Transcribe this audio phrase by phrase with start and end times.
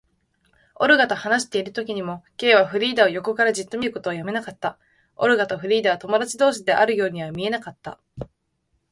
[0.77, 4.79] オルガと話しているときにも、Ｋ はフリーダを横からじっと見ることをやめなかった。
[5.15, 7.99] オルガとフリーダとは友だち同士であるようには見えなかった。